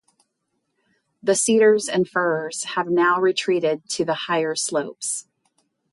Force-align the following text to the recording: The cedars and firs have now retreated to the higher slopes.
The 1.21 1.35
cedars 1.35 1.87
and 1.87 2.09
firs 2.09 2.63
have 2.63 2.87
now 2.87 3.19
retreated 3.21 3.87
to 3.89 4.03
the 4.03 4.15
higher 4.25 4.55
slopes. 4.55 5.27